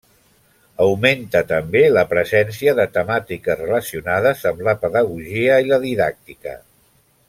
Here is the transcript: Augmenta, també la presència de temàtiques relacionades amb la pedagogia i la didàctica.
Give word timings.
Augmenta, 0.85 1.41
també 1.51 1.83
la 1.97 2.05
presència 2.15 2.75
de 2.81 2.87
temàtiques 2.97 3.61
relacionades 3.63 4.45
amb 4.53 4.67
la 4.71 4.77
pedagogia 4.87 5.65
i 5.69 5.73
la 5.73 5.85
didàctica. 5.89 6.61